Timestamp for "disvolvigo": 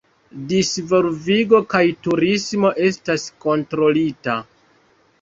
0.53-1.61